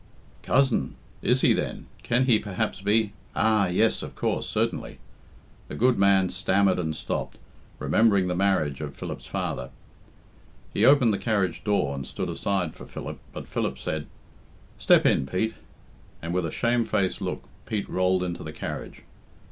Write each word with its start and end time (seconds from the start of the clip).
"Cousin! 0.41 0.95
Is 1.21 1.41
he, 1.41 1.53
then 1.53 1.85
can 2.01 2.25
he 2.25 2.39
perhaps 2.39 2.81
be 2.81 3.13
Ah! 3.35 3.67
yes, 3.67 4.01
of 4.01 4.15
course, 4.15 4.49
certainly" 4.49 4.97
The 5.67 5.75
good 5.75 5.99
man 5.99 6.29
stammered 6.29 6.79
and 6.79 6.95
stopped, 6.95 7.37
remembering 7.77 8.25
the 8.27 8.33
marriage 8.33 8.81
of 8.81 8.95
Philip's 8.95 9.27
father. 9.27 9.69
He 10.73 10.85
opened 10.85 11.13
the 11.13 11.19
carriage 11.19 11.63
door 11.63 11.93
and 11.93 12.07
stood 12.07 12.29
aside 12.31 12.73
for 12.73 12.87
Philip, 12.87 13.19
but 13.31 13.47
Philip 13.47 13.77
said 13.77 14.07
"Step 14.79 15.05
in, 15.05 15.27
Pete;" 15.27 15.53
and, 16.19 16.33
with 16.33 16.47
a 16.47 16.51
shamefaced 16.51 17.21
look, 17.21 17.43
Pete 17.67 17.87
rolled 17.87 18.23
into 18.23 18.43
the 18.43 18.51
carriage. 18.51 19.03